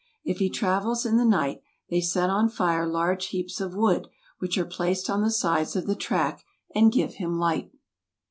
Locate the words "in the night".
1.05-1.61